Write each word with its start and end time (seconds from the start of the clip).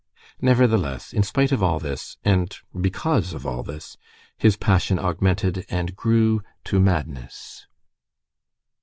Nevertheless, 0.41 1.13
in 1.13 1.21
spite 1.21 1.51
of 1.51 1.61
all 1.61 1.77
this, 1.77 2.17
and 2.25 2.57
because 2.81 3.33
of 3.33 3.45
all 3.45 3.61
this, 3.61 3.97
his 4.35 4.57
passion 4.57 4.97
augmented 4.97 5.63
and 5.69 5.95
grew 5.95 6.41
to 6.63 6.79
madness. 6.79 7.67